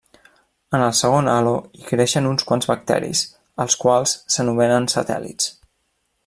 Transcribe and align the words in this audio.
En 0.77 0.83
el 0.85 0.93
segon 0.99 1.27
halo 1.33 1.51
hi 1.81 1.85
creixen 1.89 2.29
uns 2.29 2.47
quants 2.53 2.69
bacteris, 2.71 3.23
els 3.65 3.77
quals 3.85 4.17
s'anomenen 4.37 4.91
satèl·lits. 4.97 5.55